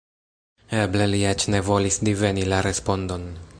[0.77, 3.33] Eble li eĉ ne volis diveni la respondon.